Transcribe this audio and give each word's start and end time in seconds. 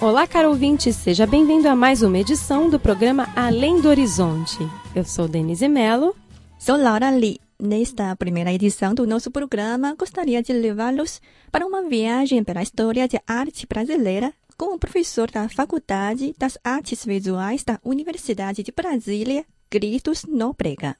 Olá, 0.00 0.26
caro 0.26 0.48
ouvinte, 0.48 0.92
seja 0.92 1.28
bem-vindo 1.28 1.68
a 1.68 1.76
mais 1.76 2.02
uma 2.02 2.18
edição 2.18 2.68
do 2.68 2.80
programa 2.80 3.28
Além 3.36 3.80
do 3.80 3.88
Horizonte. 3.88 4.58
Eu 4.92 5.04
sou 5.04 5.28
Denise 5.28 5.68
Mello. 5.68 6.16
Sou 6.58 6.76
Laura 6.76 7.10
Lee. 7.10 7.38
Nesta 7.56 8.16
primeira 8.16 8.52
edição 8.52 8.94
do 8.94 9.06
nosso 9.06 9.30
programa, 9.30 9.94
gostaria 9.96 10.42
de 10.42 10.52
levá-los 10.52 11.20
para 11.52 11.64
uma 11.64 11.88
viagem 11.88 12.42
pela 12.42 12.64
história 12.64 13.06
de 13.06 13.20
arte 13.28 13.64
brasileira 13.64 14.32
com 14.60 14.74
o 14.74 14.78
professor 14.78 15.30
da 15.30 15.48
Faculdade 15.48 16.34
das 16.36 16.58
Artes 16.62 17.02
Visuais 17.02 17.64
da 17.64 17.80
Universidade 17.82 18.62
de 18.62 18.70
Brasília, 18.70 19.42
Gritos 19.70 20.26
Nóbrega. 20.26 20.94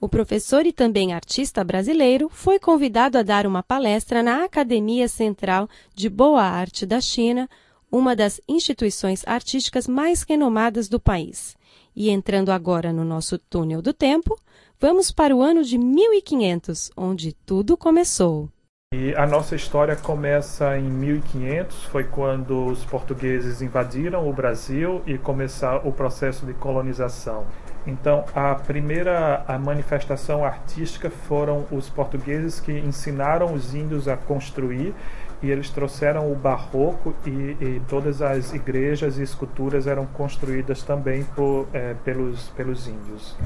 O 0.00 0.08
professor 0.08 0.66
e 0.66 0.72
também 0.72 1.12
artista 1.12 1.62
brasileiro 1.62 2.28
foi 2.28 2.58
convidado 2.58 3.16
a 3.16 3.22
dar 3.22 3.46
uma 3.46 3.62
palestra 3.62 4.24
na 4.24 4.42
Academia 4.42 5.06
Central 5.06 5.68
de 5.94 6.08
Boa 6.08 6.42
Arte 6.42 6.84
da 6.84 7.00
China, 7.00 7.48
uma 7.92 8.16
das 8.16 8.40
instituições 8.48 9.22
artísticas 9.24 9.86
mais 9.86 10.24
renomadas 10.24 10.88
do 10.88 10.98
país. 10.98 11.56
E 11.94 12.10
entrando 12.10 12.50
agora 12.50 12.92
no 12.92 13.04
nosso 13.04 13.38
túnel 13.38 13.80
do 13.80 13.94
tempo, 13.94 14.36
vamos 14.80 15.12
para 15.12 15.36
o 15.36 15.40
ano 15.40 15.62
de 15.62 15.78
1500, 15.78 16.90
onde 16.96 17.34
tudo 17.46 17.76
começou. 17.76 18.48
E 18.92 19.14
a 19.14 19.24
nossa 19.24 19.54
história 19.54 19.94
começa 19.94 20.76
em 20.76 20.82
1500, 20.82 21.84
foi 21.84 22.02
quando 22.02 22.66
os 22.66 22.84
portugueses 22.84 23.62
invadiram 23.62 24.28
o 24.28 24.32
Brasil 24.32 25.00
e 25.06 25.16
começou 25.16 25.76
o 25.84 25.92
processo 25.92 26.44
de 26.44 26.52
colonização. 26.54 27.46
Então, 27.86 28.24
a 28.34 28.52
primeira 28.56 29.44
a 29.46 29.56
manifestação 29.56 30.44
artística 30.44 31.08
foram 31.08 31.68
os 31.70 31.88
portugueses 31.88 32.58
que 32.58 32.72
ensinaram 32.72 33.54
os 33.54 33.76
índios 33.76 34.08
a 34.08 34.16
construir 34.16 34.92
e 35.40 35.48
eles 35.52 35.70
trouxeram 35.70 36.30
o 36.32 36.34
barroco 36.34 37.14
e, 37.24 37.56
e 37.60 37.82
todas 37.88 38.20
as 38.20 38.52
igrejas 38.52 39.18
e 39.18 39.22
esculturas 39.22 39.86
eram 39.86 40.04
construídas 40.04 40.82
também 40.82 41.22
por, 41.22 41.68
eh, 41.72 41.94
pelos, 42.04 42.48
pelos 42.56 42.88
índios. 42.88 43.36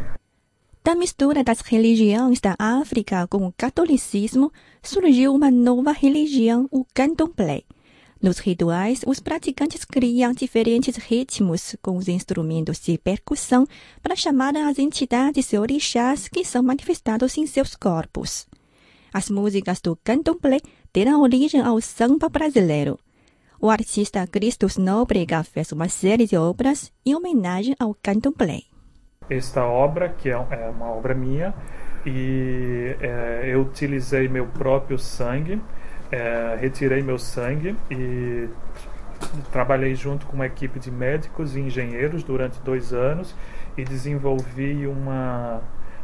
Da 0.84 0.94
mistura 0.94 1.42
das 1.42 1.60
religiões 1.60 2.42
da 2.42 2.54
África 2.58 3.26
com 3.26 3.46
o 3.46 3.52
catolicismo, 3.56 4.52
surgiu 4.82 5.34
uma 5.34 5.50
nova 5.50 5.92
religião, 5.92 6.68
o 6.70 6.84
candomblé. 6.92 7.62
Nos 8.20 8.38
rituais, 8.38 9.00
os 9.06 9.18
praticantes 9.18 9.82
criam 9.82 10.34
diferentes 10.34 10.96
ritmos 10.96 11.74
com 11.80 11.96
os 11.96 12.06
instrumentos 12.06 12.80
de 12.80 12.98
percussão 12.98 13.66
para 14.02 14.14
chamar 14.14 14.54
as 14.56 14.78
entidades 14.78 15.54
e 15.54 15.58
orixás 15.58 16.28
que 16.28 16.44
são 16.44 16.62
manifestados 16.62 17.38
em 17.38 17.46
seus 17.46 17.74
corpos. 17.74 18.46
As 19.10 19.30
músicas 19.30 19.80
do 19.80 19.96
candomblé 19.96 20.60
deram 20.92 21.22
origem 21.22 21.62
ao 21.62 21.80
samba 21.80 22.28
brasileiro. 22.28 22.98
O 23.58 23.70
artista 23.70 24.26
Cristos 24.26 24.76
Nóbrega 24.76 25.42
fez 25.44 25.72
uma 25.72 25.88
série 25.88 26.26
de 26.26 26.36
obras 26.36 26.92
em 27.06 27.14
homenagem 27.14 27.74
ao 27.78 27.94
candomblé. 27.94 28.73
Esta 29.28 29.64
obra, 29.64 30.08
que 30.08 30.28
é 30.28 30.32
é 30.32 30.68
uma 30.68 30.90
obra 30.90 31.14
minha, 31.14 31.54
e 32.06 32.96
eh, 33.00 33.42
eu 33.46 33.62
utilizei 33.62 34.28
meu 34.28 34.46
próprio 34.46 34.98
sangue, 34.98 35.60
eh, 36.12 36.58
retirei 36.60 37.02
meu 37.02 37.18
sangue 37.18 37.76
e 37.90 38.48
trabalhei 39.50 39.94
junto 39.94 40.26
com 40.26 40.34
uma 40.34 40.46
equipe 40.46 40.78
de 40.78 40.90
médicos 40.90 41.56
e 41.56 41.60
engenheiros 41.60 42.22
durante 42.22 42.60
dois 42.60 42.92
anos 42.92 43.34
e 43.76 43.84
desenvolvi 43.84 44.86
uma 44.86 45.62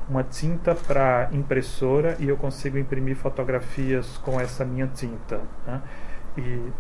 uma 0.08 0.24
tinta 0.24 0.74
para 0.74 1.28
impressora 1.32 2.16
e 2.18 2.28
eu 2.28 2.36
consigo 2.36 2.76
imprimir 2.76 3.14
fotografias 3.14 4.18
com 4.18 4.40
essa 4.40 4.64
minha 4.64 4.88
tinta. 4.88 5.40
Né? 5.64 5.80
E, 6.36 6.72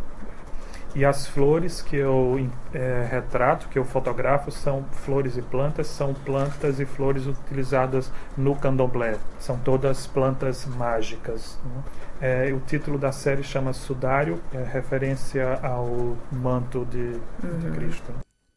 e 0.94 1.04
as 1.04 1.26
flores 1.26 1.80
que 1.80 1.96
eu 1.96 2.50
é, 2.74 3.06
retrato, 3.10 3.68
que 3.68 3.78
eu 3.78 3.84
fotografo, 3.84 4.50
são 4.50 4.84
flores 4.92 5.36
e 5.36 5.42
plantas, 5.42 5.86
são 5.86 6.12
plantas 6.12 6.80
e 6.80 6.86
flores 6.86 7.26
utilizadas 7.26 8.10
no 8.36 8.56
candomblé. 8.56 9.16
São 9.38 9.58
todas 9.58 10.06
plantas 10.06 10.66
mágicas. 10.66 11.58
Né? 11.64 11.82
É, 12.20 12.52
o 12.52 12.60
título 12.60 12.98
da 12.98 13.12
série 13.12 13.42
chama 13.42 13.72
Sudário, 13.72 14.40
é 14.52 14.62
referência 14.62 15.58
ao 15.62 16.16
manto 16.30 16.84
de, 16.84 16.98
uhum. 17.42 17.58
de 17.60 17.70
Cristo. 17.70 18.12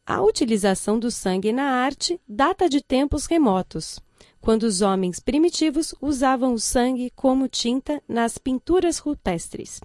A 0.06 0.20
utilização 0.20 0.98
do 0.98 1.10
sangue 1.10 1.52
na 1.52 1.64
arte 1.64 2.20
data 2.28 2.68
de 2.68 2.82
tempos 2.82 3.26
remotos 3.26 3.98
quando 4.44 4.64
os 4.64 4.82
homens 4.82 5.18
primitivos 5.18 5.94
usavam 6.02 6.52
o 6.52 6.60
sangue 6.60 7.10
como 7.16 7.48
tinta 7.48 8.02
nas 8.06 8.36
pinturas 8.36 8.98
rupestres. 8.98 9.80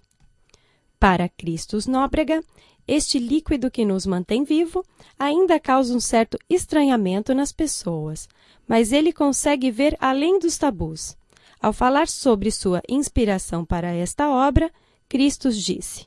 Para 0.99 1.29
Cristos 1.29 1.87
Nóbrega, 1.87 2.41
este 2.85 3.19
líquido 3.19 3.71
que 3.71 3.85
nos 3.85 4.05
mantém 4.05 4.43
vivo 4.43 4.83
ainda 5.17 5.59
causa 5.59 5.93
um 5.93 5.99
certo 5.99 6.37
estranhamento 6.49 7.33
nas 7.33 7.53
pessoas, 7.53 8.27
mas 8.67 8.91
ele 8.91 9.13
consegue 9.13 9.71
ver 9.71 9.95
além 9.99 10.39
dos 10.39 10.57
tabus. 10.57 11.15
Ao 11.61 11.71
falar 11.71 12.07
sobre 12.07 12.51
sua 12.51 12.81
inspiração 12.89 13.63
para 13.63 13.93
esta 13.93 14.29
obra, 14.29 14.69
Cristos 15.07 15.57
disse: 15.57 16.05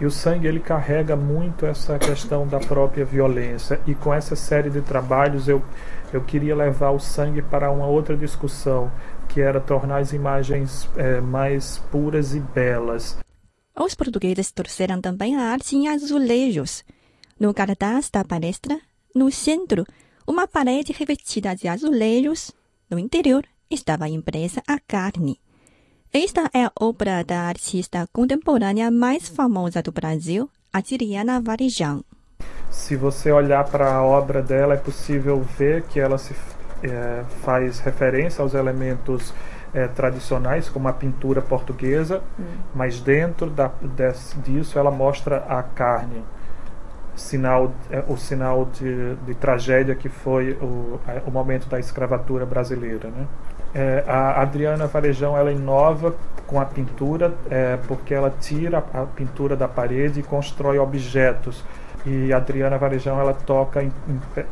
e 0.00 0.06
o 0.06 0.10
sangue 0.10 0.46
ele 0.46 0.60
carrega 0.60 1.14
muito 1.14 1.66
essa 1.66 1.98
questão 1.98 2.46
da 2.46 2.58
própria 2.58 3.04
violência 3.04 3.80
e 3.86 3.94
com 3.94 4.12
essa 4.12 4.34
série 4.34 4.70
de 4.70 4.80
trabalhos 4.80 5.48
eu 5.48 5.62
eu 6.12 6.20
queria 6.22 6.54
levar 6.54 6.90
o 6.90 7.00
sangue 7.00 7.42
para 7.42 7.72
uma 7.72 7.86
outra 7.86 8.16
discussão, 8.16 8.88
que 9.28 9.40
era 9.40 9.60
tornar 9.60 9.96
as 9.96 10.12
imagens 10.12 10.88
é, 10.96 11.20
mais 11.20 11.78
puras 11.90 12.36
e 12.36 12.40
belas. 12.40 13.18
Os 13.78 13.94
portugueses 13.94 14.52
trouxeram 14.52 15.00
também 15.00 15.36
a 15.36 15.42
arte 15.42 15.76
em 15.76 15.88
azulejos. 15.88 16.84
No 17.38 17.52
cartaz 17.52 18.10
da 18.10 18.24
palestra, 18.24 18.80
no 19.14 19.30
centro, 19.30 19.84
uma 20.26 20.46
parede 20.46 20.92
revestida 20.92 21.54
de 21.54 21.68
azulejos. 21.68 22.52
No 22.88 22.98
interior 22.98 23.44
estava 23.70 24.08
impressa 24.08 24.62
a 24.66 24.78
carne. 24.78 25.40
Esta 26.12 26.48
é 26.54 26.64
a 26.64 26.72
obra 26.80 27.24
da 27.24 27.40
artista 27.42 28.08
contemporânea 28.12 28.90
mais 28.90 29.28
famosa 29.28 29.82
do 29.82 29.90
Brasil, 29.90 30.48
Adriana 30.72 31.40
Varejão 31.40 32.04
se 32.74 32.96
você 32.96 33.30
olhar 33.30 33.64
para 33.64 33.94
a 33.94 34.02
obra 34.02 34.42
dela, 34.42 34.74
é 34.74 34.76
possível 34.76 35.40
ver 35.56 35.82
que 35.82 36.00
ela 36.00 36.18
se 36.18 36.34
é, 36.82 37.24
faz 37.42 37.78
referência 37.78 38.42
aos 38.42 38.52
elementos 38.52 39.32
é, 39.74 39.88
tradicionais, 39.88 40.68
como 40.68 40.88
a 40.88 40.92
pintura 40.92 41.42
portuguesa, 41.42 42.22
hum. 42.38 42.44
mas 42.74 43.00
dentro 43.00 43.50
da, 43.50 43.70
desse, 43.82 44.38
disso 44.38 44.78
ela 44.78 44.90
mostra 44.90 45.44
a 45.48 45.62
carne, 45.62 46.22
sinal, 47.16 47.72
é, 47.90 48.04
o 48.06 48.16
sinal 48.16 48.66
de, 48.66 49.16
de, 49.16 49.34
tragédia 49.34 49.94
que 49.94 50.08
foi 50.08 50.52
o, 50.60 51.00
o 51.26 51.30
momento 51.30 51.68
da 51.68 51.78
escravatura 51.78 52.46
brasileira. 52.46 53.08
Né? 53.08 53.26
É, 53.74 54.04
a 54.06 54.40
Adriana 54.40 54.86
Varejão 54.86 55.36
ela 55.36 55.52
inova 55.52 56.14
com 56.46 56.60
a 56.60 56.64
pintura 56.64 57.34
é, 57.50 57.78
porque 57.88 58.14
ela 58.14 58.32
tira 58.40 58.78
a 58.78 59.06
pintura 59.06 59.56
da 59.56 59.66
parede 59.66 60.20
e 60.20 60.22
constrói 60.22 60.78
objetos 60.78 61.64
e 62.06 62.32
a 62.32 62.36
Adriana 62.36 62.76
Varejão 62.76 63.18
ela 63.18 63.32
toca 63.32 63.82
em, 63.82 63.90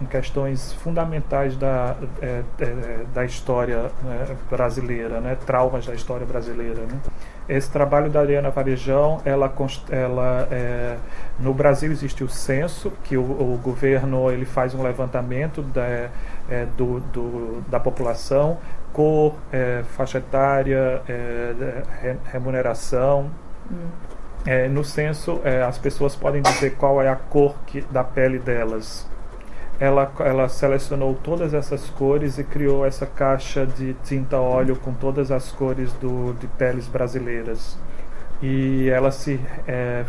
em 0.01 0.07
questões 0.07 0.73
fundamentais 0.73 1.55
da, 1.57 1.97
é, 2.23 2.43
é, 2.61 3.05
da 3.13 3.25
história 3.25 3.91
né, 4.03 4.37
brasileira, 4.51 5.21
né, 5.21 5.37
traumas 5.45 5.87
da 5.87 5.95
história 5.95 6.27
brasileira. 6.27 6.81
Né. 6.81 6.99
Esse 7.47 7.71
trabalho 7.71 8.11
da 8.11 8.21
Adriana 8.21 8.49
Varejão, 8.49 9.21
ela, 9.25 9.53
ela 9.91 10.49
é, 10.51 10.97
no 11.39 11.53
Brasil 11.53 11.93
existe 11.93 12.25
o 12.25 12.29
censo, 12.29 12.91
que 13.05 13.19
o, 13.19 13.23
o 13.23 13.61
governo 13.63 14.31
ele 14.31 14.47
faz 14.47 14.75
um 14.75 14.83
levantamento 14.83 15.61
da, 15.61 16.09
é, 16.49 16.67
do, 16.77 17.01
do, 17.01 17.63
da 17.69 17.79
população, 17.79 18.57
cor, 18.95 19.35
é, 19.53 19.83
faixa 19.95 20.19
etária, 20.19 21.03
é, 21.07 22.17
remuneração. 22.33 23.31
Hum 23.71 24.22
é, 24.45 24.69
no 24.69 24.85
censo, 24.85 25.41
é, 25.45 25.63
as 25.63 25.79
pessoas 25.79 26.17
podem 26.17 26.43
dizer 26.43 26.77
qual 26.77 27.01
é 27.01 27.09
a 27.09 27.17
cor 27.17 27.55
que, 27.67 27.81
da 27.83 28.03
pele 28.03 28.39
delas. 28.39 29.07
ela, 29.79 30.13
ela 30.21 30.49
selecionou 30.49 31.15
todas 31.15 31.55
essas 31.55 31.91
cores 31.91 32.39
e 32.39 32.45
criou 32.45 32.87
essa 32.87 33.07
caixa 33.07 33.67
de 33.67 33.95
tinta 34.05 34.39
óleo 34.39 34.77
com 34.77 34.93
todas 34.93 35.31
as 35.33 35.51
cores 35.51 35.93
do, 35.95 36.35
de 36.35 36.47
peles 36.47 36.87
brasileiras. 36.87 37.77
E 38.41 38.89
ela 38.91 39.11
se 39.11 39.41
é, 39.67 40.05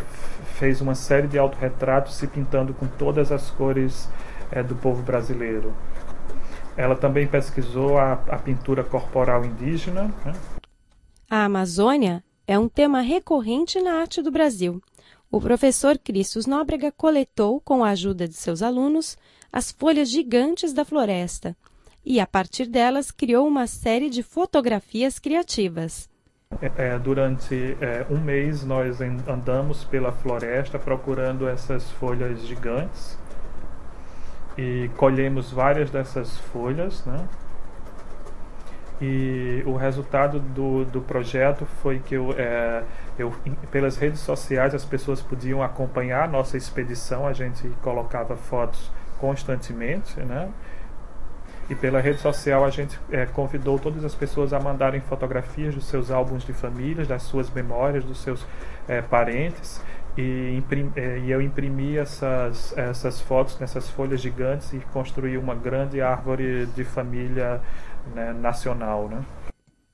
fez 0.55 0.81
uma 0.81 0.95
série 0.95 1.27
de 1.27 1.37
autorretratos 1.37 2.15
se 2.15 2.27
pintando 2.27 2.73
com 2.73 2.87
todas 2.87 3.31
as 3.31 3.49
cores 3.51 4.09
é, 4.51 4.61
do 4.61 4.75
povo 4.75 5.01
brasileiro. 5.01 5.73
Ela 6.75 6.95
também 6.95 7.27
pesquisou 7.27 7.97
a, 7.99 8.13
a 8.13 8.37
pintura 8.37 8.83
corporal 8.83 9.45
indígena. 9.45 10.11
Né? 10.25 10.33
A 11.29 11.45
Amazônia 11.45 12.23
é 12.47 12.59
um 12.59 12.67
tema 12.67 13.01
recorrente 13.01 13.81
na 13.81 13.93
arte 13.93 14.21
do 14.21 14.31
Brasil. 14.31 14.81
O 15.31 15.39
professor 15.39 15.97
Cristos 15.97 16.45
Nóbrega 16.45 16.91
coletou, 16.91 17.59
com 17.61 17.83
a 17.83 17.89
ajuda 17.89 18.27
de 18.27 18.35
seus 18.35 18.61
alunos, 18.61 19.17
as 19.51 19.71
folhas 19.71 20.09
gigantes 20.09 20.73
da 20.73 20.85
floresta 20.85 21.55
e, 22.05 22.19
a 22.19 22.27
partir 22.27 22.67
delas, 22.67 23.11
criou 23.11 23.47
uma 23.47 23.65
série 23.65 24.09
de 24.09 24.21
fotografias 24.21 25.19
criativas. 25.19 26.09
É, 26.61 26.89
é 26.89 26.99
durante 26.99 27.77
é, 27.81 28.05
um 28.09 28.19
mês, 28.19 28.63
nós 28.63 28.99
andamos 29.01 29.83
pela 29.85 30.11
floresta 30.11 30.77
procurando 30.77 31.47
essas 31.47 31.89
folhas 31.91 32.45
gigantes 32.45 33.17
e 34.57 34.89
colhemos 34.97 35.51
várias 35.51 35.89
dessas 35.89 36.37
folhas, 36.37 37.03
né? 37.05 37.27
E 39.05 39.61
o 39.65 39.75
resultado 39.75 40.39
do, 40.39 40.85
do 40.85 41.01
projeto 41.01 41.65
foi 41.81 41.99
que 41.99 42.15
eu, 42.15 42.33
é, 42.37 42.83
eu, 43.19 43.33
pelas 43.69 43.97
redes 43.97 44.21
sociais 44.21 44.73
as 44.73 44.85
pessoas 44.85 45.21
podiam 45.21 45.61
acompanhar 45.61 46.23
a 46.23 46.27
nossa 46.27 46.55
expedição, 46.55 47.27
a 47.27 47.33
gente 47.33 47.67
colocava 47.81 48.37
fotos 48.37 48.89
constantemente, 49.19 50.17
né? 50.21 50.49
E 51.69 51.75
pela 51.75 51.99
rede 51.99 52.19
social 52.19 52.63
a 52.63 52.69
gente 52.69 52.97
é, 53.11 53.25
convidou 53.25 53.77
todas 53.77 54.05
as 54.05 54.15
pessoas 54.15 54.53
a 54.53 54.59
mandarem 54.59 55.01
fotografias 55.01 55.75
dos 55.75 55.85
seus 55.87 56.09
álbuns 56.09 56.45
de 56.45 56.53
famílias, 56.53 57.05
das 57.05 57.23
suas 57.23 57.49
memórias, 57.49 58.05
dos 58.05 58.21
seus 58.21 58.47
é, 58.87 59.01
parentes 59.01 59.81
e, 60.17 60.55
imprim, 60.57 60.91
é, 60.95 61.19
e 61.19 61.31
eu 61.31 61.41
imprimi 61.41 61.97
essas, 61.97 62.77
essas 62.77 63.19
fotos 63.21 63.59
nessas 63.59 63.89
folhas 63.89 64.21
gigantes 64.21 64.71
e 64.73 64.79
construí 64.91 65.37
uma 65.37 65.55
grande 65.55 66.01
árvore 66.01 66.67
de 66.67 66.83
família 66.83 67.61
né, 68.13 68.33
nacional. 68.33 69.09
Né? 69.09 69.23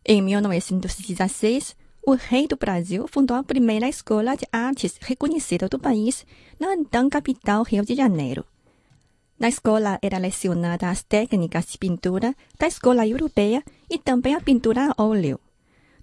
Em 0.05 0.21
1916, 0.21 1.75
o 2.05 2.13
rei 2.13 2.47
do 2.47 2.57
Brasil 2.57 3.07
fundou 3.07 3.37
a 3.37 3.43
primeira 3.43 3.87
escola 3.87 4.35
de 4.35 4.45
artes 4.51 4.97
reconhecida 5.01 5.69
do 5.69 5.79
país 5.79 6.25
na 6.59 6.73
então 6.73 7.09
capital 7.09 7.63
Rio 7.63 7.85
de 7.85 7.95
Janeiro. 7.95 8.45
Na 9.39 9.47
escola 9.47 9.97
era 10.01 10.17
lecionada 10.17 10.89
as 10.89 11.01
técnicas 11.01 11.65
de 11.67 11.77
pintura 11.77 12.35
da 12.59 12.67
escola 12.67 13.07
europeia 13.07 13.63
e 13.89 13.97
também 13.97 14.35
a 14.35 14.41
pintura 14.41 14.91
a 14.91 15.01
óleo. 15.01 15.39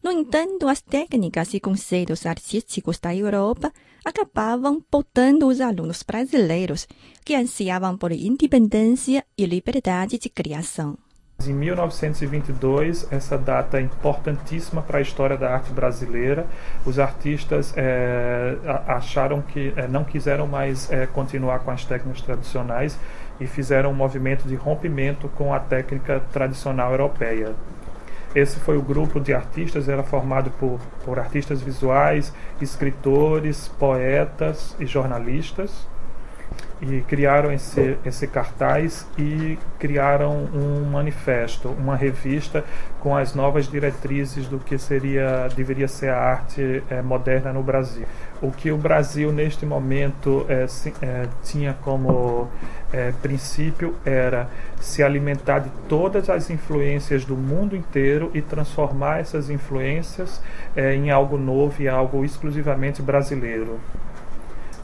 No 0.07 0.13
entanto, 0.13 0.69
as 0.69 0.81
técnicas 0.81 1.53
e 1.53 1.59
conceitos 1.59 2.27
artísticos 2.27 2.97
da 3.01 3.13
Europa 3.13 3.73
acabavam 4.05 4.81
botando 4.89 5.49
os 5.49 5.61
alunos 5.61 6.05
brasileiros 6.05 6.87
que 7.25 7.35
ansiavam 7.35 7.99
por 7.99 8.13
independência 8.13 9.25
e 9.37 9.45
liberdade 9.45 10.17
de 10.17 10.29
criação. 10.29 10.97
Em 11.45 11.53
1922, 11.53 13.09
essa 13.11 13.37
data 13.37 13.79
é 13.79 13.81
importantíssima 13.81 14.81
para 14.81 14.99
a 14.99 15.03
história 15.03 15.37
da 15.37 15.53
arte 15.53 15.73
brasileira. 15.73 16.47
Os 16.87 17.01
artistas 17.01 17.75
é, 17.77 18.59
acharam 18.87 19.43
que 19.43 19.73
é, 19.75 19.89
não 19.89 20.05
quiseram 20.05 20.47
mais 20.47 20.89
é, 20.89 21.09
continuar 21.09 21.59
com 21.65 21.73
as 21.73 21.85
técnicas 21.85 22.23
tradicionais 22.23 22.97
e 23.41 23.47
fizeram 23.49 23.91
um 23.91 23.95
movimento 23.95 24.47
de 24.47 24.55
rompimento 24.55 25.29
com 25.31 25.53
a 25.53 25.59
técnica 25.59 26.21
tradicional 26.31 26.93
europeia. 26.93 27.57
Esse 28.37 28.61
foi 28.61 28.77
o 28.77 28.83
grupo 28.83 29.19
de 29.19 29.33
artistas, 29.33 29.89
era 29.89 30.03
formado 30.03 30.51
por, 30.51 30.79
por 31.07 31.19
artistas 31.19 31.63
visuais, 31.63 32.35
escritores, 32.61 33.67
poetas 33.67 34.77
e 34.79 34.85
jornalistas. 34.85 35.89
E 36.81 37.01
criaram 37.03 37.51
esse, 37.51 37.97
esse 38.05 38.27
cartaz 38.27 39.07
e 39.17 39.59
criaram 39.79 40.47
um 40.55 40.85
manifesto, 40.85 41.71
uma 41.71 41.97
revista 41.97 42.63
com 43.01 43.17
as 43.17 43.35
novas 43.35 43.67
diretrizes 43.67 44.47
do 44.47 44.59
que 44.59 44.77
seria 44.77 45.49
deveria 45.57 45.89
ser 45.89 46.11
a 46.11 46.19
arte 46.19 46.83
é, 46.91 47.01
moderna 47.01 47.51
no 47.51 47.63
Brasil. 47.63 48.05
O 48.43 48.51
que 48.51 48.71
o 48.71 48.77
Brasil 48.77 49.33
neste 49.33 49.65
momento 49.65 50.45
é, 50.51 50.67
se, 50.67 50.93
é, 51.01 51.27
tinha 51.43 51.75
como 51.83 52.51
princípio 53.21 53.95
era 54.07 54.49
se 54.81 55.03
alimentar 55.03 55.59
de 55.59 55.69
todas 55.87 56.31
as 56.31 56.49
influências 56.49 57.25
do 57.27 57.37
mundo 57.37 57.77
inteiro 57.77 58.31
e 58.33 58.41
transformar 58.41 59.19
essas 59.19 59.51
influências 59.51 60.41
em 60.77 61.11
algo 61.11 61.37
novo 61.37 61.83
e 61.83 61.89
algo 61.89 62.25
exclusivamente 62.25 63.03
brasileiro. 63.03 63.79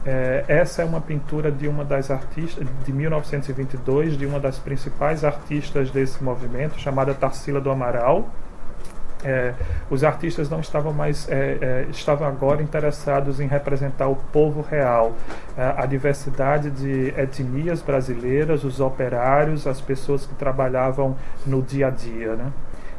É, 0.05 0.43
essa 0.47 0.81
é 0.81 0.85
uma 0.85 0.99
pintura 0.99 1.49
de 1.49 1.67
uma 1.67 1.85
das 1.85 2.11
artistas 2.11 2.67
de 2.85 2.91
1922 2.91 4.17
de 4.17 4.25
uma 4.25 4.39
das 4.39 4.59
principais 4.59 5.23
artistas 5.23 5.89
desse 5.91 6.21
movimento 6.21 6.77
chamada 6.77 7.13
Tarsila 7.13 7.61
do 7.61 7.71
Amaral 7.71 8.29
é, 9.23 9.53
os 9.89 10.03
artistas 10.03 10.49
não 10.49 10.59
estavam 10.59 10.91
mais 10.91 11.29
é, 11.29 11.57
é, 11.61 11.87
estavam 11.89 12.27
agora 12.27 12.61
interessados 12.61 13.39
em 13.39 13.47
representar 13.47 14.07
o 14.09 14.15
povo 14.15 14.61
real, 14.61 15.13
é, 15.57 15.73
a 15.77 15.85
diversidade 15.85 16.69
de 16.69 17.13
etnias 17.17 17.81
brasileiras, 17.81 18.63
os 18.63 18.79
operários, 18.79 19.65
as 19.65 19.79
pessoas 19.79 20.25
que 20.25 20.35
trabalhavam 20.35 21.15
no 21.45 21.61
dia 21.61 21.87
a 21.87 21.89
dia, 21.89 22.35
né? 22.35 22.51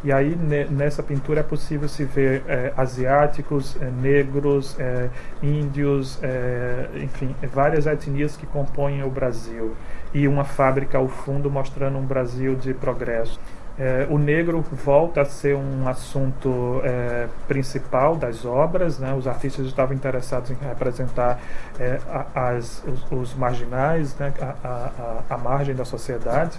E 0.05 0.13
aí 0.13 0.37
nessa 0.71 1.03
pintura 1.03 1.41
é 1.41 1.43
possível 1.43 1.89
se 1.89 2.05
ver 2.05 2.43
é, 2.47 2.75
asiáticos, 2.77 3.75
é, 3.81 3.87
negros, 3.87 4.79
é, 4.79 5.09
índios, 5.43 6.19
é, 6.23 6.91
enfim, 6.97 7.35
várias 7.51 7.87
etnias 7.87 8.37
que 8.37 8.47
compõem 8.47 9.03
o 9.03 9.09
Brasil. 9.09 9.75
E 10.13 10.29
uma 10.29 10.45
fábrica 10.45 10.99
ao 10.99 11.09
fundo 11.09 11.51
mostrando 11.51 11.97
um 11.97 12.05
Brasil 12.05 12.55
de 12.55 12.75
progresso. 12.75 13.41
É, 13.77 14.07
o 14.09 14.19
negro 14.19 14.65
volta 14.71 15.23
a 15.23 15.25
ser 15.25 15.57
um 15.57 15.89
assunto 15.89 16.81
é, 16.85 17.27
principal 17.49 18.15
das 18.15 18.45
obras. 18.45 18.99
Né? 18.99 19.13
Os 19.15 19.27
artistas 19.27 19.67
estavam 19.67 19.97
interessados 19.97 20.51
em 20.51 20.55
representar 20.55 21.41
é, 21.81 21.99
as, 22.35 22.85
os, 22.87 23.11
os, 23.11 23.35
marginais, 23.35 24.15
né? 24.17 24.33
a, 24.41 24.69
a, 24.69 25.35
a, 25.35 25.39
margem 25.39 25.75
da 25.75 25.85
sociedade. 25.85 26.59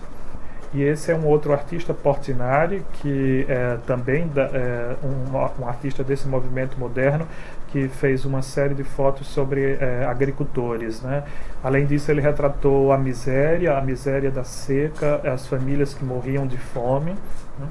E 0.73 0.83
esse 0.83 1.11
é 1.11 1.15
um 1.15 1.25
outro 1.25 1.53
artista, 1.53 1.93
Portinari, 1.93 2.85
que 2.93 3.45
é 3.47 3.77
também 3.85 4.27
da, 4.27 4.43
é, 4.43 4.95
um, 5.03 5.63
um, 5.63 5.67
artista 5.67 6.03
desse 6.03 6.27
movimento 6.27 6.77
moderno, 6.77 7.27
que 7.69 7.87
fez 7.87 8.25
uma 8.25 8.41
série 8.41 8.73
de 8.73 8.83
fotos 8.83 9.27
sobre 9.27 9.77
é, 9.79 10.05
agricultores. 10.05 11.01
Né? 11.01 11.23
Além 11.63 11.85
disso, 11.85 12.11
ele 12.11 12.21
retratou 12.21 12.91
a 12.91 12.97
miséria, 12.97 13.77
a 13.77 13.81
miséria 13.81 14.31
da 14.31 14.43
seca, 14.43 15.21
as 15.23 15.47
famílias 15.47 15.93
que 15.93 16.03
morriam 16.03 16.45
de 16.45 16.57
fome. 16.57 17.15
Né? 17.59 17.67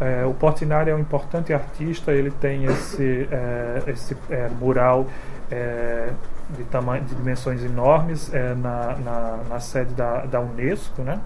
É, 0.00 0.24
o 0.26 0.34
Portinari 0.34 0.90
é 0.90 0.94
um 0.94 0.98
importante 0.98 1.52
artista, 1.52 2.12
ele 2.12 2.30
tem 2.32 2.64
esse, 2.64 3.28
é, 3.30 3.82
esse 3.86 4.16
é, 4.30 4.48
mural 4.48 5.06
é, 5.48 6.10
de, 6.50 6.64
de 6.64 7.14
dimensões 7.14 7.62
enormes 7.62 8.32
na, 8.60 8.96
na, 8.96 9.38
na, 9.48 9.60
sede 9.60 9.94
da, 9.94 10.26
da 10.26 10.40
Unesco, 10.40 11.02
né? 11.02 11.20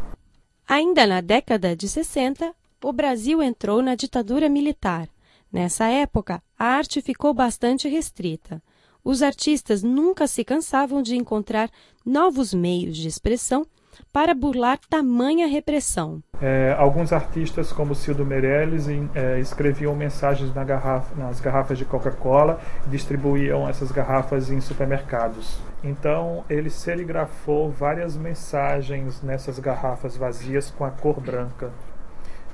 Ainda 0.69 1.07
na 1.07 1.21
década 1.21 1.77
de 1.77 1.89
60, 1.89 2.53
o 2.83 2.93
Brasil 2.93 3.41
entrou 3.41 3.81
na 3.81 3.95
ditadura 3.95 4.49
militar. 4.49 5.09
Nessa 5.53 5.87
época, 5.87 6.43
a 6.59 6.65
arte 6.65 7.01
ficou 7.01 7.33
bastante 7.33 7.89
restrita. 7.89 8.61
Os 9.05 9.23
artistas 9.23 9.85
nunca 9.85 10.27
se 10.27 10.43
cansavam 10.43 11.03
de 11.03 11.15
encontrar 11.15 11.71
novos 12.05 12.53
meios 12.53 12.97
de 12.97 13.07
expressão 13.07 13.65
para 14.13 14.35
burlar 14.35 14.79
tamanha 14.89 15.47
repressão. 15.47 16.23
É, 16.41 16.75
alguns 16.79 17.13
artistas, 17.13 17.73
como 17.73 17.95
Cildo 17.95 18.25
Meirelles, 18.25 18.89
em, 18.89 19.09
é, 19.15 19.39
escreviam 19.41 19.95
mensagens 19.95 20.55
na 20.55 20.65
garrafa, 20.65 21.15
nas 21.15 21.41
garrafas 21.41 21.79
de 21.79 21.85
Coca-Cola 21.85 22.61
e 22.87 22.91
distribuíam 22.91 23.69
essas 23.69 23.91
garrafas 23.91 24.51
em 24.51 24.61
supermercados. 24.61 25.59
Então, 25.83 26.45
ele 26.49 26.69
serigrafou 26.69 27.71
várias 27.71 28.17
mensagens 28.17 29.23
nessas 29.23 29.59
garrafas 29.59 30.17
vazias 30.17 30.71
com 30.71 30.85
a 30.85 30.91
cor 30.91 31.21
branca. 31.21 31.71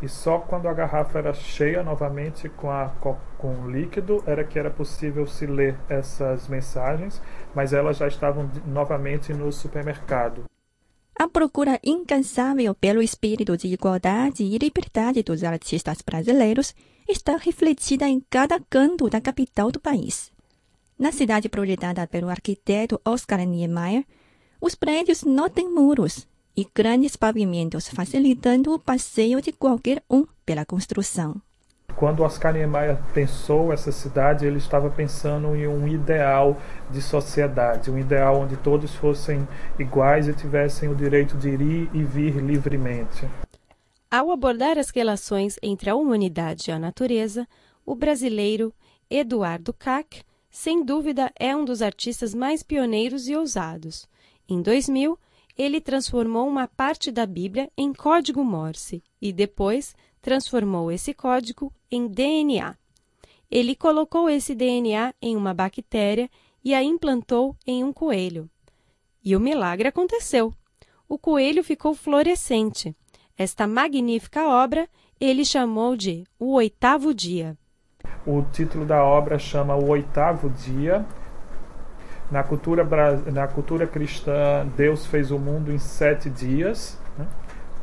E 0.02 0.08
só 0.08 0.38
quando 0.38 0.68
a 0.68 0.75
garrafa 0.75 1.20
era 1.20 1.32
cheia 1.32 1.80
novamente 1.84 2.49
com, 2.49 2.68
a, 2.68 2.90
com 3.38 3.70
líquido 3.70 4.20
era 4.26 4.42
que 4.42 4.58
era 4.58 4.68
possível 4.68 5.28
se 5.28 5.46
ler 5.46 5.76
essas 5.88 6.49
mensagens, 6.49 7.22
mas 7.54 7.72
elas 7.72 7.99
já 7.99 8.08
estavam 8.08 8.50
novamente 8.66 9.32
no 9.32 9.52
supermercado. 9.52 10.42
A 11.23 11.29
procura 11.29 11.79
incansável 11.85 12.75
pelo 12.75 13.00
espírito 13.00 13.57
de 13.57 13.69
igualdade 13.69 14.43
e 14.43 14.59
liberdade 14.59 15.23
dos 15.23 15.45
artistas 15.45 15.99
brasileiros 16.05 16.75
está 17.09 17.37
refletida 17.37 18.09
em 18.09 18.19
cada 18.29 18.59
canto 18.59 19.09
da 19.09 19.21
capital 19.21 19.71
do 19.71 19.79
país. 19.79 20.33
Na 20.99 21.12
cidade 21.12 21.49
projetada 21.49 22.09
pelo 22.09 22.29
arquiteto 22.29 23.00
Oscar 23.05 23.38
Niemeyer, 23.47 24.05
os 24.61 24.75
prédios 24.75 25.23
não 25.23 25.49
têm 25.49 25.73
muros, 25.73 26.26
e 26.57 26.67
grandes 26.75 27.14
pavimentos 27.14 27.87
facilitando 27.87 28.75
o 28.75 28.79
passeio 28.81 29.41
de 29.41 29.52
qualquer 29.52 30.02
um 30.11 30.26
pela 30.45 30.64
construção. 30.64 31.41
Quando 32.02 32.25
Oscar 32.25 32.52
Niemeyer 32.52 32.99
pensou 33.14 33.73
essa 33.73 33.92
cidade, 33.92 34.44
ele 34.44 34.59
estava 34.59 34.90
pensando 34.90 35.54
em 35.54 35.68
um 35.68 35.87
ideal 35.87 36.61
de 36.90 37.00
sociedade, 37.00 37.92
um 37.92 37.97
ideal 37.97 38.40
onde 38.40 38.56
todos 38.56 38.92
fossem 38.92 39.47
iguais 39.78 40.26
e 40.26 40.35
tivessem 40.35 40.88
o 40.88 40.97
direito 40.97 41.37
de 41.37 41.50
ir 41.50 41.88
e 41.94 42.02
vir 42.02 42.38
livremente. 42.42 43.25
Ao 44.11 44.32
abordar 44.32 44.78
as 44.78 44.90
relações 44.90 45.61
entre 45.62 45.90
a 45.90 45.94
humanidade 45.94 46.71
e 46.71 46.73
a 46.73 46.78
natureza, 46.80 47.47
o 47.87 47.94
brasileiro 47.94 48.75
Eduardo 49.09 49.73
Kac, 49.73 50.25
sem 50.50 50.85
dúvida, 50.85 51.30
é 51.38 51.54
um 51.54 51.64
dos 51.64 51.80
artistas 51.82 52.35
mais 52.35 52.64
pioneiros 52.64 53.28
e 53.28 53.37
ousados. 53.37 54.09
Em 54.49 54.61
2000, 54.61 55.16
ele 55.56 55.80
transformou 55.80 56.49
uma 56.49 56.66
parte 56.66 57.12
da 57.12 57.26
Bíblia 57.26 57.71
em 57.78 57.92
código 57.92 58.42
Morse 58.42 59.04
e 59.21 59.32
depois 59.32 59.94
transformou 60.23 60.91
esse 60.91 61.12
código 61.12 61.73
em 61.91 62.07
DNA. 62.07 62.76
Ele 63.50 63.75
colocou 63.75 64.31
esse 64.31 64.55
DNA 64.55 65.12
em 65.21 65.37
uma 65.37 65.52
bactéria 65.52 66.31
e 66.64 66.73
a 66.75 66.83
implantou 66.83 67.55
em 67.67 67.85
um 67.85 67.93
coelho. 67.93 68.49
E 69.23 69.37
o 69.37 69.41
milagre 69.41 69.88
aconteceu. 69.88 70.55
O 71.09 71.19
coelho 71.19 71.62
ficou 71.62 71.95
florescente. 71.95 72.97
Esta 73.37 73.67
magnífica 73.67 74.47
obra 74.47 74.88
ele 75.21 75.45
chamou 75.45 75.97
de 75.97 76.25
O 76.38 76.52
Oitavo 76.55 77.12
Dia. 77.12 77.59
O 78.25 78.43
título 78.43 78.87
da 78.87 79.05
obra 79.05 79.38
chama 79.38 79.75
O 79.75 79.88
Oitavo 79.88 80.49
Dia. 80.49 81.05
Na 82.31 82.43
cultura, 82.43 82.87
na 83.31 83.47
cultura 83.47 83.87
cristã, 83.87 84.67
Deus 84.76 85.05
fez 85.05 85.31
o 85.31 85.38
mundo 85.38 85.71
em 85.71 85.79
sete 85.79 86.31
dias. 86.31 87.01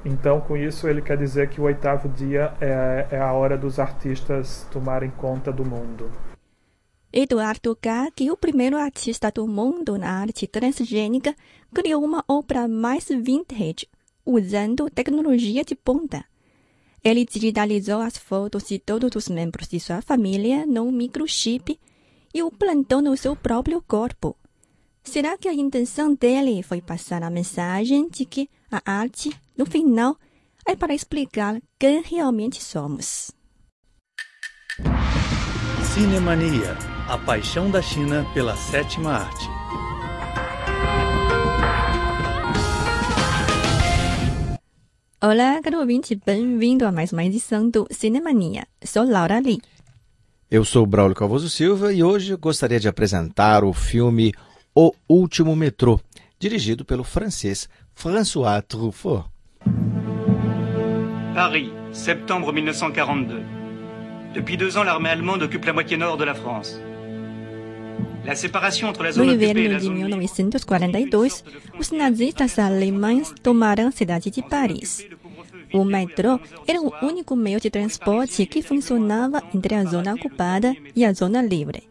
Então, 0.06 0.40
com 0.40 0.56
isso, 0.56 0.88
ele 0.88 1.02
quer 1.02 1.18
dizer 1.18 1.50
que 1.50 1.60
o 1.60 1.66
oitavo 1.66 2.08
dia 2.10 2.54
é, 2.62 3.08
é 3.12 3.20
a 3.20 3.34
hora 3.34 3.58
dos 3.58 3.80
artistas 3.80 4.66
tomarem 4.72 5.10
conta 5.12 5.52
do 5.52 5.66
mundo. 5.66 6.10
Eduardo 7.12 7.78
Gag, 7.82 8.30
o 8.32 8.38
primeiro 8.38 8.78
artista 8.78 9.32
do 9.32 9.48
mundo 9.48 9.98
na 9.98 10.12
arte 10.22 10.46
transgênica, 10.46 11.36
criou 11.74 12.04
uma 12.04 12.24
obra 12.28 12.68
mais 12.68 13.08
vintage, 13.08 13.88
usando 14.26 14.90
tecnologia 14.90 15.64
de 15.64 15.76
ponta. 15.76 16.24
Ele 17.04 17.26
digitalizou 17.26 18.02
as 18.02 18.18
fotos 18.18 18.68
de 18.68 18.78
todos 18.78 19.16
os 19.16 19.28
membros 19.28 19.68
de 19.68 19.80
sua 19.80 20.02
família 20.02 20.66
num 20.66 20.92
microchip 20.92 21.80
e 22.34 22.44
o 22.44 22.52
plantou 22.52 23.02
no 23.02 23.18
seu 23.18 23.36
próprio 23.36 23.82
corpo. 23.82 24.36
Será 25.04 25.38
que 25.38 25.48
a 25.48 25.54
intenção 25.54 26.14
dele 26.14 26.62
foi 26.62 26.82
passar 26.82 27.24
a 27.24 27.30
mensagem 27.30 28.08
de 28.10 28.26
que 28.26 28.50
a 28.72 28.82
arte, 28.86 29.32
no 29.58 29.66
final, 29.66 30.16
é 30.66 30.76
para 30.76 30.94
explicar 30.94 31.60
quem 31.80 32.02
realmente 32.02 32.64
somos? 32.64 33.32
Cinemania, 35.94 36.78
a 37.08 37.18
paixão 37.18 37.72
da 37.72 37.82
China 37.82 38.26
pela 38.34 38.56
sétima 38.56 39.14
arte. 39.14 39.46
Olá, 45.22 45.60
caro 45.62 45.80
ouvinte, 45.80 46.16
bem-vindo 46.16 46.86
a 46.86 46.92
mais 46.92 47.12
uma 47.12 47.26
edição 47.26 47.68
do 47.68 47.88
Cinemania. 47.90 48.68
Sou 48.86 49.04
Laura 49.04 49.40
Lee. 49.40 49.60
Eu 50.52 50.64
sou 50.64 50.86
Braulio 50.86 51.16
Calvoso 51.16 51.50
Silva 51.50 51.92
e 51.92 52.04
hoje 52.04 52.36
gostaria 52.36 52.80
de 52.80 52.88
apresentar 52.88 53.64
o 53.64 53.74
filme 53.74 54.34
O 54.76 54.94
Último 55.08 55.56
Metrô, 55.56 56.00
dirigido 56.40 56.86
pelo 56.86 57.04
francês 57.04 57.68
François 57.96 58.62
Truffaut. 58.62 59.26
Paris, 61.34 61.72
septembre 61.92 62.54
1942. 62.54 63.44
Depuis 64.34 64.58
deux 64.58 64.78
ans, 64.78 64.84
l'armée 64.84 65.10
allemande 65.10 65.44
occupe 65.44 65.66
la 65.66 65.74
moitié 65.74 65.98
nord 65.98 66.18
de 66.18 66.26
la 66.26 66.36
France. 66.36 66.80
No 69.16 69.24
inverno 69.24 69.70
de 69.70 69.80
zone 69.80 69.96
libre 69.96 70.20
1942, 70.20 71.44
os 71.80 71.92
nazistas 71.92 72.60
alemães 72.60 73.34
tomaram 73.42 73.88
a 73.88 73.92
cidade 73.92 74.30
de 74.30 74.44
Paris. 74.44 75.08
O 75.74 75.84
metrô 75.84 76.40
era 76.68 76.80
o 76.80 76.94
único 77.02 77.36
meio 77.36 77.60
de 77.60 77.72
transporte 77.72 78.46
que 78.46 78.62
funcionava 78.62 79.42
entre 79.54 79.74
a 79.74 79.84
zona 79.84 80.14
ocupada 80.14 80.76
e 80.96 81.04
a 81.04 81.14
zona 81.14 81.42
livre. 81.42 81.89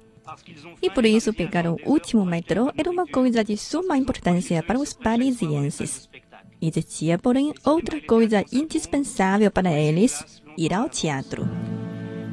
E 0.82 0.90
por 0.90 1.04
isso 1.04 1.32
pegar 1.32 1.66
o 1.66 1.76
último 1.84 2.24
metrô 2.24 2.72
era 2.76 2.90
uma 2.90 3.06
coisa 3.06 3.42
de 3.44 3.56
suma 3.56 3.96
importância 3.96 4.62
para 4.62 4.78
os 4.78 4.92
parisienses. 4.92 6.08
Existia, 6.60 7.18
porém, 7.18 7.54
outra 7.64 8.00
coisa 8.00 8.44
indispensável 8.52 9.50
para 9.50 9.72
eles: 9.72 10.42
ir 10.56 10.74
ao 10.74 10.88
teatro. 10.88 11.48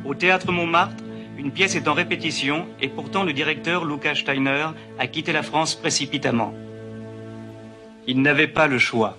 Au 0.03 0.13
théâtre 0.13 0.51
Montmartre, 0.51 1.03
une 1.38 1.51
pièce 1.51 1.75
est 1.75 1.88
en 1.88 1.93
répétition 1.93 2.67
et 2.79 2.89
pourtant 2.89 3.24
le 3.24 3.33
directeur 3.33 3.85
Lucas 3.85 4.15
Steiner 4.15 4.74
a 4.97 5.07
quitté 5.07 5.31
la 5.31 5.43
France 5.43 5.75
précipitamment. 5.75 6.53
Il 8.07 8.21
n'avait 8.21 8.51
pas 8.51 8.67
le 8.67 8.79
choix. 8.79 9.17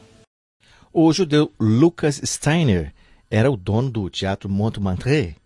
O 0.93 1.13
judeu 1.13 1.53
Lucas 1.61 2.21
Steiner 2.25 2.93
era 3.31 3.51
o 3.51 3.57
dono 3.57 3.91
do 3.91 4.09
Teatro 4.09 4.49
Montmartre. 4.49 5.37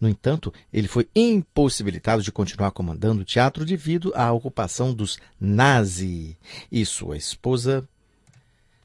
No 0.00 0.08
entanto, 0.08 0.52
ele 0.72 0.88
foi 0.88 1.08
impossibilitado 1.14 2.22
de 2.22 2.32
continuar 2.32 2.70
comandando 2.70 3.22
o 3.22 3.24
teatro 3.24 3.64
devido 3.64 4.12
à 4.14 4.32
ocupação 4.32 4.92
dos 4.94 5.18
nazis. 5.40 6.36
E 6.70 6.84
sua 6.84 7.16
esposa, 7.16 7.88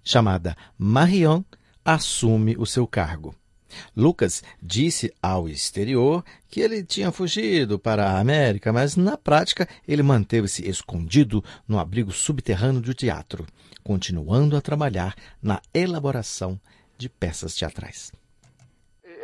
chamada 0.03 0.55
Marion, 0.77 1.43
assume 1.83 2.55
o 2.57 2.65
seu 2.65 2.85
cargo. 2.85 3.35
Lucas 3.95 4.43
disse 4.61 5.13
ao 5.21 5.47
exterior 5.47 6.23
que 6.49 6.61
ele 6.61 6.83
tinha 6.83 7.11
fugido 7.11 7.77
para 7.77 8.09
a 8.09 8.19
América, 8.19 8.71
mas 8.71 8.95
na 8.95 9.17
prática 9.17 9.67
ele 9.87 10.03
manteve-se 10.03 10.67
escondido 10.67 11.43
no 11.67 11.79
abrigo 11.79 12.11
subterrâneo 12.11 12.81
do 12.81 12.93
teatro, 12.93 13.45
continuando 13.83 14.55
a 14.55 14.61
trabalhar 14.61 15.15
na 15.41 15.61
elaboração 15.73 16.59
de 16.97 17.09
peças 17.09 17.55
teatrais. 17.55 18.11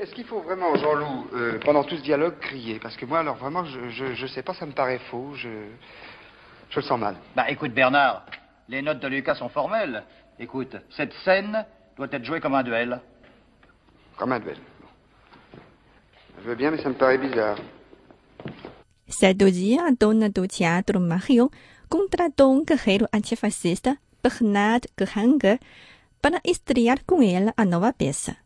Est-ce 0.03 0.13
qu'il 0.15 0.25
faut 0.25 0.41
vraiment, 0.41 0.75
Jean-Loup, 0.75 1.27
euh, 1.33 1.59
pendant 1.63 1.85
tout 1.85 1.95
ce 1.95 2.01
dialogue, 2.01 2.37
crier 2.41 2.77
Parce 2.77 2.97
que 2.97 3.05
moi, 3.05 3.19
alors 3.19 3.37
vraiment, 3.37 3.63
je, 3.63 3.89
je, 3.89 4.13
je 4.13 4.27
sais 4.27 4.43
pas, 4.43 4.53
ça 4.53 4.65
me 4.65 4.73
paraît 4.73 4.99
faux, 5.09 5.31
je, 5.35 5.47
je 6.69 6.75
le 6.75 6.81
sens 6.81 6.99
mal. 6.99 7.15
Bah 7.37 7.49
écoute 7.49 7.71
Bernard, 7.71 8.25
les 8.67 8.81
notes 8.81 8.99
de 8.99 9.07
Lucas 9.07 9.35
sont 9.35 9.47
formelles. 9.47 10.03
Écoute, 10.37 10.75
cette 10.97 11.13
scène 11.23 11.65
doit 11.95 12.09
être 12.11 12.25
jouée 12.25 12.41
comme 12.41 12.53
un 12.53 12.63
duel. 12.63 12.99
Comme 14.17 14.33
un 14.33 14.41
duel. 14.41 14.57
Bon. 14.81 14.87
Je 16.43 16.49
veux 16.49 16.55
bien, 16.55 16.71
mais 16.71 16.83
ça 16.83 16.89
me 16.89 16.95
paraît 16.95 17.17
bizarre. 17.17 17.55
Certo 19.07 19.49
dia, 19.49 19.85
a 19.85 19.91
dona 19.97 20.27
do 20.27 20.45
teatro 20.47 20.99
Marion 20.99 21.49
contratou 21.87 22.51
um 22.51 22.65
guerreiro 22.65 23.07
antifascista, 23.13 23.95
Bernard 24.21 24.85
Gehanger, 24.99 25.59
para 26.21 26.41
estrear 26.43 26.97
com 27.05 27.23
ela 27.23 27.53
a 27.55 27.63
nova 27.63 27.93
peça. 27.93 28.42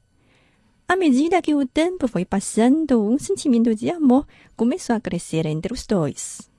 À 0.89 0.95
medida 0.95 1.41
que 1.41 1.53
o 1.53 1.67
tempo 1.67 2.07
foi 2.07 2.23
passando, 2.23 3.03
um 3.03 3.19
sentimento 3.19 3.75
de 3.75 3.89
amor 3.89 4.25
começou 4.55 4.95
a 4.95 5.01
crescer 5.01 5.45
entre 5.45 5.73
os 5.73 5.85
dois. 5.85 6.49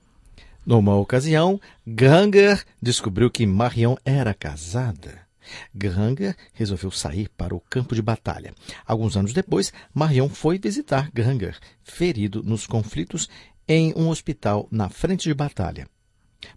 Numa 0.63 0.95
ocasião, 0.95 1.59
Granger 1.85 2.63
descobriu 2.79 3.31
que 3.31 3.47
Marion 3.47 3.95
era 4.05 4.31
casada. 4.35 5.27
Granger 5.73 6.35
resolveu 6.53 6.91
sair 6.91 7.27
para 7.29 7.55
o 7.55 7.59
campo 7.59 7.95
de 7.95 8.03
batalha. 8.03 8.53
Alguns 8.85 9.17
anos 9.17 9.33
depois, 9.33 9.73
Marion 9.91 10.29
foi 10.29 10.59
visitar 10.59 11.09
Granger, 11.11 11.57
ferido 11.81 12.43
nos 12.43 12.67
conflitos 12.67 13.27
em 13.67 13.91
um 13.95 14.09
hospital 14.09 14.67
na 14.69 14.89
frente 14.89 15.23
de 15.23 15.33
batalha. 15.33 15.87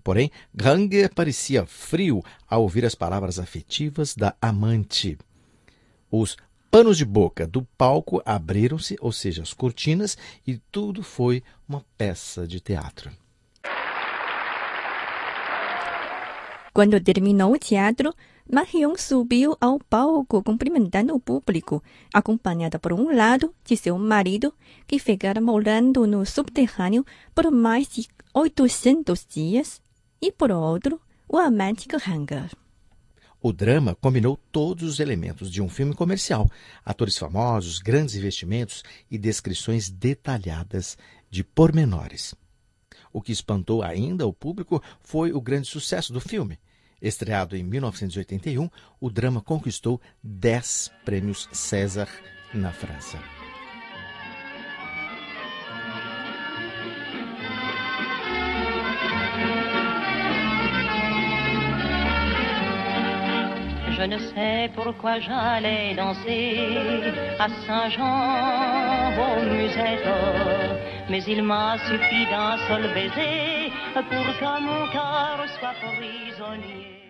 Porém, 0.05 0.31
Granger 0.55 1.11
parecia 1.15 1.65
frio 1.65 2.23
ao 2.47 2.63
ouvir 2.65 2.85
as 2.85 2.95
palavras 2.95 3.39
afetivas 3.39 4.15
da 4.15 4.37
amante. 4.43 5.17
Os 6.11 6.37
panos 6.73 6.97
de 6.97 7.05
boca 7.05 7.47
do 7.47 7.63
palco 7.77 8.23
abriram-se, 8.25 8.97
ou 8.99 9.13
seja, 9.13 9.43
as 9.43 9.53
cortinas, 9.53 10.17
e 10.47 10.57
tudo 10.57 11.03
foi 11.03 11.43
uma 11.69 11.85
peça 11.99 12.47
de 12.47 12.61
teatro. 12.61 13.11
Quando 16.73 16.99
terminou 16.99 17.53
o 17.53 17.59
teatro, 17.59 18.15
Marion 18.51 18.95
subiu 18.97 19.55
ao 19.61 19.79
palco 19.79 20.43
cumprimentando 20.43 21.15
o 21.15 21.21
público, 21.21 21.83
acompanhada 22.11 22.79
por 22.79 22.95
um 22.95 23.15
lado 23.15 23.55
de 23.67 23.77
seu 23.77 23.99
marido, 23.99 24.55
que 24.87 24.99
ficara 24.99 25.43
morando 25.43 26.07
no 26.07 26.25
subterrâneo 26.25 27.05
por 27.35 27.51
mais 27.51 27.87
de 27.87 28.09
800 28.33 29.27
dias, 29.27 29.83
e 30.23 30.33
por 30.33 30.51
outro, 30.51 30.99
o 31.29 31.37
amante 31.37 31.87
Hanger. 32.09 32.62
O 33.45 33.53
drama 33.53 33.97
combinou 33.97 34.39
todos 34.53 34.89
os 34.89 35.01
elementos 35.01 35.51
de 35.51 35.61
um 35.61 35.69
filme 35.69 35.95
comercial: 35.95 36.49
atores 36.85 37.19
famosos, 37.19 37.81
grandes 37.81 38.15
investimentos 38.15 38.85
e 39.11 39.19
descrições 39.19 39.91
detalhadas 39.91 40.97
de 41.29 41.43
pormenores. 41.43 42.37
O 43.13 43.21
que 43.21 43.33
espantou 43.33 43.83
ainda 43.83 44.27
o 44.27 44.33
público 44.33 44.81
foi 45.01 45.33
o 45.33 45.41
grande 45.41 45.67
sucesso 45.67 46.13
do 46.13 46.21
filme. 46.21 46.57
Estreado 47.01 47.57
em 47.57 47.65
1981, 47.65 48.71
o 49.01 49.11
drama 49.11 49.41
conquistou 49.41 50.01
10 50.23 50.93
prêmios 51.05 51.49
César 51.53 52.09
na 52.55 52.73
França. 52.73 53.19
Je 64.03 64.09
ne 64.09 64.19
sais 64.19 64.69
pourquoi 64.75 65.21
j'allais 65.21 65.95
danser 65.95 66.59
à 67.39 67.49
Saint-Jean 67.65 69.13
au 69.23 69.45
musette, 69.45 70.09
mais 71.09 71.23
il 71.23 71.41
m'a 71.45 71.79
suffi 71.87 72.27
d'un 72.27 72.57
seul 72.67 72.93
baiser 72.95 73.71
pour 73.95 74.27
que 74.41 74.61
mon 74.61 74.91
cœur 74.91 75.47
soit 75.57 75.77
prisonnier. 75.81 77.02